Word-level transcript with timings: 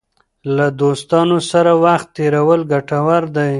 له 0.55 0.65
دوستانو 0.81 1.37
سره 1.51 1.71
وخت 1.85 2.07
تېرول 2.17 2.61
ګټور 2.73 3.23
دی. 3.35 3.49